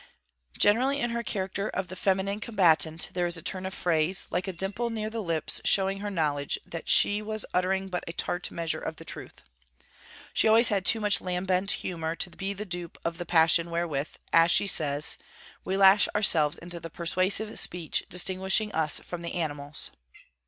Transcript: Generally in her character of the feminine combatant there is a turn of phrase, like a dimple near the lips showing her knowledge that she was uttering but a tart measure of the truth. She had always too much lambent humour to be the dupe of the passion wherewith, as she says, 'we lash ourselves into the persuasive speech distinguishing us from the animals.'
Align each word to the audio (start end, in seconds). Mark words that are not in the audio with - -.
Generally 0.57 0.99
in 0.99 1.11
her 1.11 1.21
character 1.21 1.69
of 1.69 1.87
the 1.87 1.95
feminine 1.95 2.39
combatant 2.39 3.11
there 3.13 3.27
is 3.27 3.37
a 3.37 3.41
turn 3.43 3.67
of 3.67 3.73
phrase, 3.75 4.27
like 4.31 4.47
a 4.47 4.51
dimple 4.51 4.89
near 4.89 5.11
the 5.11 5.21
lips 5.21 5.61
showing 5.63 5.99
her 5.99 6.09
knowledge 6.09 6.57
that 6.65 6.89
she 6.89 7.21
was 7.21 7.45
uttering 7.53 7.87
but 7.87 8.03
a 8.07 8.13
tart 8.13 8.49
measure 8.49 8.79
of 8.79 8.95
the 8.95 9.05
truth. 9.05 9.43
She 10.33 10.47
had 10.47 10.49
always 10.49 10.71
too 10.85 10.99
much 11.01 11.21
lambent 11.21 11.69
humour 11.85 12.15
to 12.15 12.31
be 12.31 12.51
the 12.51 12.65
dupe 12.65 12.97
of 13.05 13.19
the 13.19 13.27
passion 13.27 13.69
wherewith, 13.69 14.15
as 14.33 14.49
she 14.49 14.65
says, 14.65 15.19
'we 15.65 15.77
lash 15.77 16.07
ourselves 16.15 16.57
into 16.57 16.79
the 16.79 16.89
persuasive 16.89 17.59
speech 17.59 18.03
distinguishing 18.09 18.71
us 18.71 18.97
from 19.01 19.21
the 19.21 19.35
animals.' 19.35 19.91